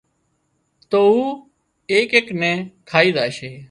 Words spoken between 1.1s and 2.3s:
اُو ايڪ ايڪ